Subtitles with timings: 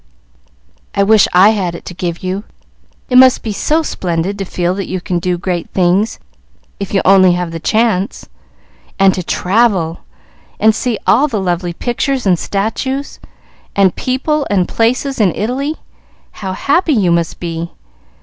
[0.95, 2.43] "I wish I had it to give you.
[3.11, 6.17] It must be so splendid to feel that you can do great things
[6.79, 8.27] if you only have the chance.
[8.97, 9.99] And to travel,
[10.59, 13.19] and see all the lovely pictures and statues,
[13.75, 15.75] and people and places in Italy.
[16.31, 17.69] How happy you must be!"